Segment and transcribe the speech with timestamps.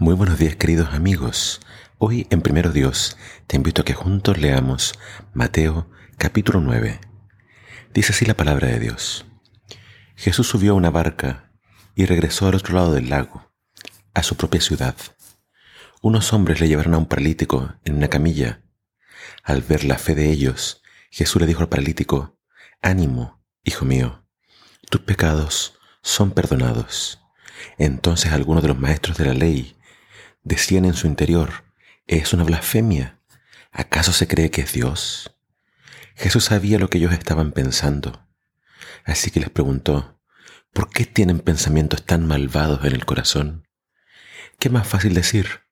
[0.00, 1.60] Muy buenos días queridos amigos.
[1.98, 4.94] Hoy en Primero Dios te invito a que juntos leamos
[5.34, 6.98] Mateo capítulo 9.
[7.92, 9.26] Dice así la palabra de Dios.
[10.16, 11.52] Jesús subió a una barca
[11.94, 13.52] y regresó al otro lado del lago,
[14.14, 14.96] a su propia ciudad.
[16.00, 18.62] Unos hombres le llevaron a un paralítico en una camilla.
[19.44, 20.80] Al ver la fe de ellos,
[21.10, 22.38] Jesús le dijo al paralítico,
[22.80, 24.26] Ánimo, hijo mío,
[24.88, 27.20] tus pecados son perdonados.
[27.76, 29.76] Entonces algunos de los maestros de la ley
[30.42, 31.64] decían en su interior,
[32.06, 33.20] es una blasfemia.
[33.72, 35.36] ¿Acaso se cree que es Dios?
[36.16, 38.26] Jesús sabía lo que ellos estaban pensando.
[39.04, 40.20] Así que les preguntó,
[40.72, 43.68] ¿por qué tienen pensamientos tan malvados en el corazón?
[44.58, 45.62] ¿Qué más fácil decir?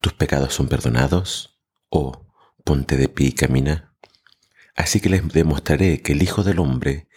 [0.00, 1.60] ¿Tus pecados son perdonados?
[1.88, 2.26] ¿O
[2.64, 3.94] ponte de pie y camina?
[4.76, 7.08] Así que les demostraré que el Hijo del Hombre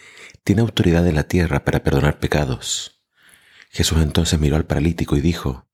[0.44, 3.02] tiene autoridad en la tierra para perdonar pecados.
[3.70, 5.70] Jesús entonces miró al paralítico y dijo,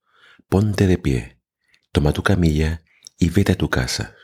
[0.49, 1.39] ponte de pie,
[1.91, 2.83] toma tu camilla
[3.19, 4.15] y vete a tu casa.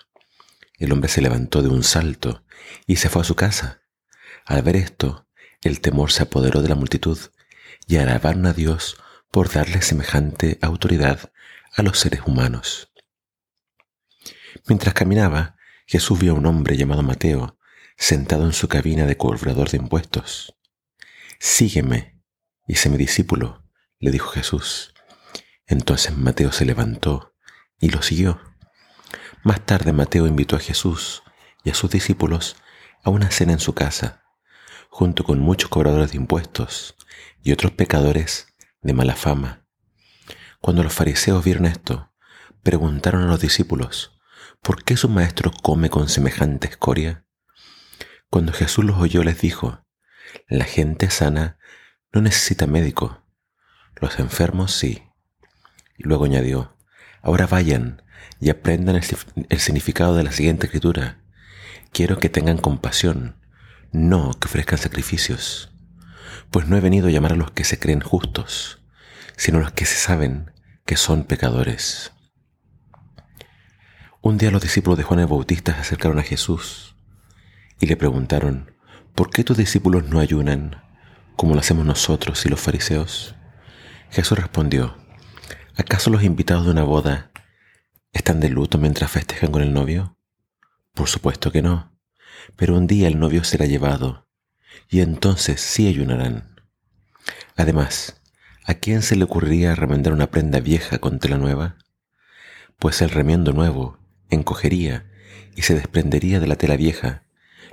[0.79, 2.43] El hombre se levantó de un salto
[2.87, 3.83] y se fue a su casa.
[4.43, 5.27] Al ver esto,
[5.61, 7.17] el temor se apoderó de la multitud
[7.87, 8.97] y alabaron a Dios
[9.29, 11.31] por darle semejante autoridad
[11.73, 12.91] a los seres humanos.
[14.67, 17.59] Mientras caminaba, Jesús vio a un hombre llamado Mateo
[17.97, 20.55] sentado en su cabina de cobrador de impuestos.
[21.39, 22.19] Sígueme
[22.67, 23.63] y sé mi discípulo,
[23.99, 24.94] le dijo Jesús.
[25.67, 27.33] Entonces Mateo se levantó
[27.79, 28.39] y lo siguió.
[29.43, 31.23] Más tarde Mateo invitó a Jesús
[31.63, 32.57] y a sus discípulos
[33.03, 34.23] a una cena en su casa,
[34.89, 36.95] junto con muchos cobradores de impuestos
[37.43, 38.47] y otros pecadores
[38.81, 39.65] de mala fama.
[40.61, 42.11] Cuando los fariseos vieron esto,
[42.63, 44.19] preguntaron a los discípulos,
[44.61, 47.25] ¿por qué su maestro come con semejante escoria?
[48.29, 49.85] Cuando Jesús los oyó les dijo,
[50.47, 51.59] la gente sana
[52.11, 53.23] no necesita médico,
[53.95, 55.04] los enfermos sí.
[55.97, 56.75] Y luego añadió,
[57.21, 58.01] ahora vayan
[58.39, 61.19] y aprendan el, significado de la siguiente escritura.
[61.91, 63.37] Quiero que tengan compasión,
[63.91, 65.71] no que ofrezcan sacrificios,
[66.51, 68.81] pues no he venido a llamar a los que se creen justos,
[69.37, 70.51] sino a los que se saben
[70.85, 72.11] que son pecadores.
[74.21, 76.95] Un día los discípulos de Juan el Bautista se acercaron a Jesús
[77.79, 78.71] y le preguntaron,
[79.13, 80.81] ¿por qué tus discípulos no ayunan
[81.35, 83.35] como lo hacemos nosotros y los fariseos?
[84.09, 84.97] Jesús respondió,
[85.77, 87.31] ¿Acaso los invitados de una boda
[88.13, 90.17] están de luto mientras festejan con el novio?
[90.93, 91.99] Por supuesto que no,
[92.55, 94.29] pero un día el novio será llevado
[94.89, 96.61] y entonces sí ayunarán.
[97.57, 98.21] Además,
[98.63, 101.77] ¿a quién se le ocurriría remendar una prenda vieja con tela nueva?
[102.79, 103.99] Pues el remiendo nuevo
[104.29, 105.11] encogería
[105.57, 107.23] y se desprendería de la tela vieja,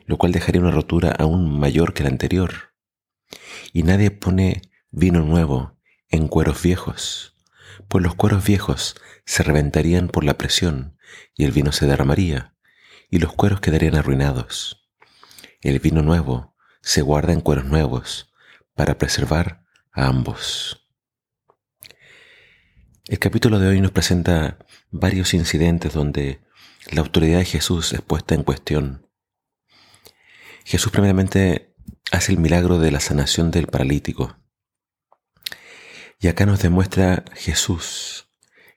[0.06, 2.74] lo cual dejaría una rotura aún mayor que la anterior.
[3.72, 5.78] Y nadie pone vino nuevo
[6.10, 7.31] en cueros viejos
[7.92, 10.96] pues los cueros viejos se reventarían por la presión
[11.36, 12.56] y el vino se derramaría,
[13.10, 14.88] y los cueros quedarían arruinados.
[15.60, 18.32] El vino nuevo se guarda en cueros nuevos
[18.74, 20.88] para preservar a ambos.
[23.08, 24.56] El capítulo de hoy nos presenta
[24.90, 26.40] varios incidentes donde
[26.92, 29.06] la autoridad de Jesús es puesta en cuestión.
[30.64, 31.76] Jesús primeramente
[32.10, 34.41] hace el milagro de la sanación del paralítico.
[36.22, 38.28] Y acá nos demuestra Jesús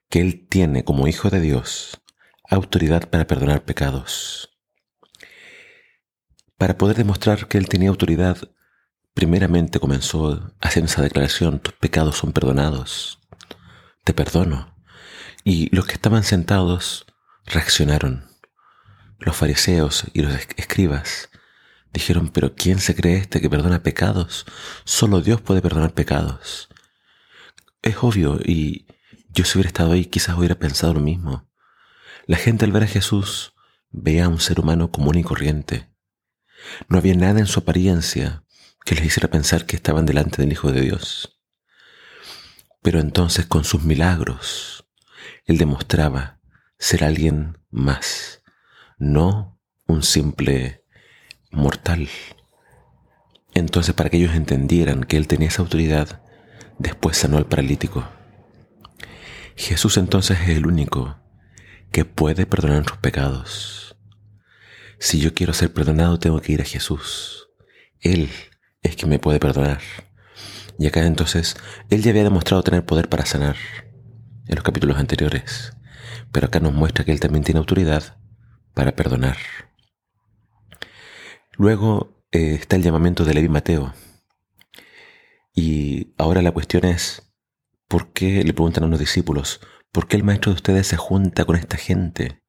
[0.09, 2.01] que Él tiene como Hijo de Dios
[2.49, 4.49] autoridad para perdonar pecados.
[6.57, 8.37] Para poder demostrar que Él tenía autoridad,
[9.13, 13.19] primeramente comenzó haciendo esa declaración, tus pecados son perdonados,
[14.03, 14.75] te perdono.
[15.43, 17.05] Y los que estaban sentados
[17.45, 18.25] reaccionaron.
[19.19, 21.29] Los fariseos y los escribas
[21.93, 24.47] dijeron, pero ¿quién se cree este que perdona pecados?
[24.83, 26.69] Solo Dios puede perdonar pecados
[27.85, 28.87] es obvio y
[29.29, 31.47] yo si hubiera estado ahí quizás hubiera pensado lo mismo.
[32.25, 33.53] La gente al ver a Jesús
[33.91, 35.87] veía a un ser humano común y corriente.
[36.89, 38.43] No había nada en su apariencia
[38.83, 41.39] que les hiciera pensar que estaban delante del Hijo de Dios.
[42.81, 44.87] Pero entonces con sus milagros,
[45.45, 46.39] Él demostraba
[46.79, 48.41] ser alguien más,
[48.97, 50.83] no un simple
[51.51, 52.09] mortal.
[53.53, 56.24] Entonces para que ellos entendieran que Él tenía esa autoridad,
[56.77, 58.07] Después sanó al paralítico.
[59.55, 61.17] Jesús entonces es el único
[61.91, 63.97] que puede perdonar nuestros pecados.
[64.99, 67.49] Si yo quiero ser perdonado, tengo que ir a Jesús.
[68.01, 68.29] Él
[68.81, 69.79] es quien me puede perdonar.
[70.77, 71.55] Y acá entonces,
[71.89, 73.55] Él ya había demostrado tener poder para sanar
[74.47, 75.73] en los capítulos anteriores.
[76.31, 78.17] Pero acá nos muestra que Él también tiene autoridad
[78.73, 79.37] para perdonar.
[81.57, 83.93] Luego eh, está el llamamiento de Levi Mateo,
[85.55, 87.33] y ahora la cuestión es,
[87.87, 89.61] ¿por qué le preguntan a unos discípulos,
[89.95, 92.43] ¿Por qué el maestro de ustedes se junta con esta gente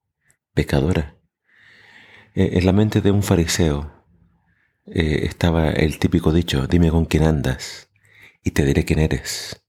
[0.53, 1.17] pecadora?
[2.35, 4.05] Eh, en la mente de un fariseo
[4.87, 7.89] eh, estaba el típico dicho, dime con quién andas
[8.43, 9.65] y te diré quién eres.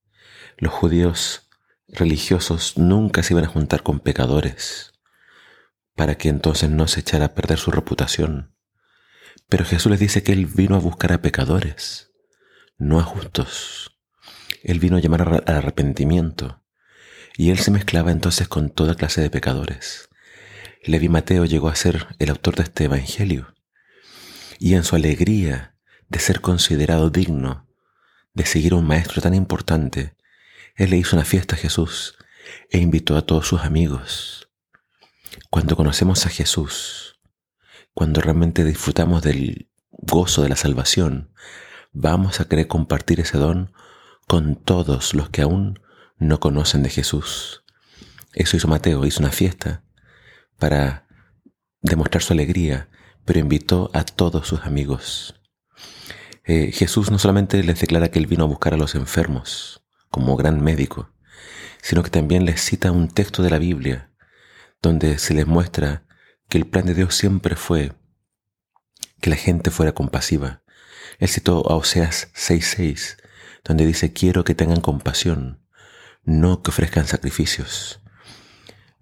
[0.58, 1.52] Los judíos
[1.88, 4.94] religiosos nunca se iban a juntar con pecadores
[5.96, 8.56] para que entonces no se echara a perder su reputación.
[9.50, 12.07] Pero Jesús les dice que Él vino a buscar a pecadores,
[12.78, 13.98] no a justos.
[14.64, 16.64] Él vino a llamar al arrepentimiento.
[17.36, 20.10] Y Él se mezclaba entonces con toda clase de pecadores.
[20.84, 23.54] Levi Mateo llegó a ser el autor de este Evangelio.
[24.60, 25.76] Y en su alegría
[26.10, 27.68] de ser considerado digno
[28.34, 30.16] de seguir a un maestro tan importante,
[30.76, 32.18] Él le hizo una fiesta a Jesús
[32.70, 34.50] e invitó a todos sus amigos.
[35.50, 37.20] Cuando conocemos a Jesús,
[37.96, 41.34] cuando realmente disfrutamos del gozo de la salvación,
[42.00, 43.74] vamos a querer compartir ese don
[44.28, 45.80] con todos los que aún
[46.20, 47.64] no conocen de Jesús.
[48.34, 49.84] Eso hizo Mateo, hizo una fiesta
[50.60, 51.08] para
[51.82, 52.90] demostrar su alegría,
[53.26, 55.42] pero invitó a todos sus amigos.
[56.44, 60.38] Eh, Jesús no solamente les declara que Él vino a buscar a los enfermos como
[60.38, 61.12] gran médico,
[61.82, 64.12] sino que también les cita un texto de la Biblia
[64.82, 66.06] donde se les muestra
[66.48, 67.94] que el plan de Dios siempre fue
[69.20, 70.62] que la gente fuera compasiva.
[71.20, 73.18] Él citó a Oseas 6:6,
[73.64, 75.60] donde dice, quiero que tengan compasión,
[76.24, 78.02] no que ofrezcan sacrificios.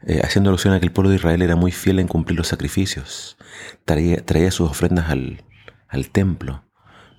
[0.08, 2.48] Eh, haciendo alusión a que el pueblo de Israel era muy fiel en cumplir los
[2.48, 3.38] sacrificios,
[3.86, 5.44] traía, sus ofrendas al,
[5.88, 6.64] al templo,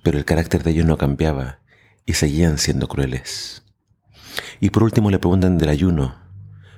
[0.03, 1.59] pero el carácter de ellos no cambiaba
[2.05, 3.63] y seguían siendo crueles.
[4.61, 6.15] Y por último le preguntan del ayuno,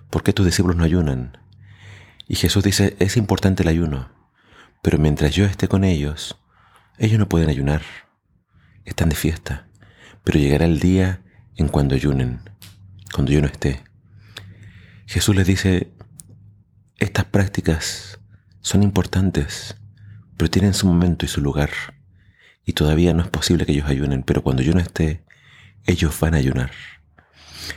[0.10, 1.38] ¿por qué tus discípulos no ayunan?
[2.28, 4.10] Y Jesús dice, es importante el ayuno,
[4.82, 6.40] pero mientras yo esté con ellos,
[7.00, 7.82] ellos no pueden ayunar,
[8.84, 9.68] están de fiesta,
[10.24, 11.22] pero llegará el día
[11.56, 12.42] en cuando ayunen
[13.14, 13.82] cuando yo no esté.
[15.06, 15.92] Jesús les dice,
[16.98, 18.20] estas prácticas
[18.62, 19.78] son importantes,
[20.38, 21.70] pero tienen su momento y su lugar.
[22.66, 25.24] Y todavía no es posible que ellos ayunen, pero cuando yo no esté,
[25.86, 26.72] ellos van a ayunar.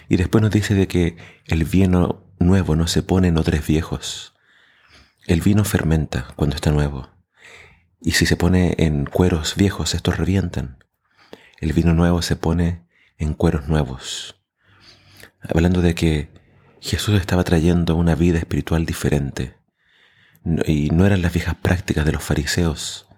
[0.09, 1.17] Y después nos dice de que
[1.47, 4.35] el vino nuevo no se pone en odres viejos.
[5.27, 7.12] El vino fermenta cuando está nuevo.
[8.03, 10.79] Y si se pone en cueros viejos, estos revientan.
[11.61, 12.85] El vino nuevo se pone
[13.19, 14.43] en cueros nuevos
[15.49, 16.29] hablando de que
[16.81, 19.57] Jesús estaba trayendo una vida espiritual diferente
[20.67, 23.09] y no eran las viejas prácticas de los fariseos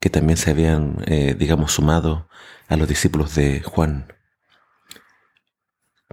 [0.00, 2.28] que también se habían, eh, digamos, sumado
[2.68, 4.12] a los discípulos de Juan.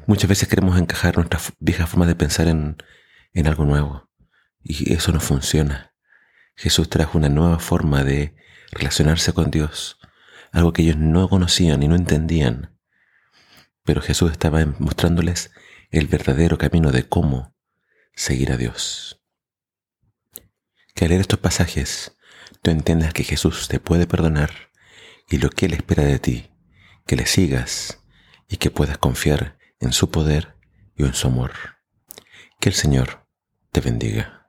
[0.08, 2.78] Muchas veces queremos encajar nuestras viejas formas de pensar en,
[3.34, 4.10] en algo nuevo
[4.64, 5.91] y eso no funciona.
[6.62, 8.36] Jesús trajo una nueva forma de
[8.72, 10.00] relacionarse con Dios,
[10.52, 12.72] algo que ellos no conocían y no entendían
[13.84, 15.52] pero Jesús estaba mostrándoles
[15.90, 17.56] el verdadero camino de cómo
[18.16, 19.22] seguir a Dios.
[20.94, 22.16] Que al leer estos pasajes
[22.62, 24.52] tú entiendas que Jesús te puede perdonar
[25.30, 26.52] y lo que Él espera de ti,
[27.06, 28.00] que le sigas
[28.48, 30.56] y que puedas confiar en su poder
[30.96, 31.52] y en su amor.
[32.60, 33.26] Que el Señor
[33.72, 34.41] te bendiga.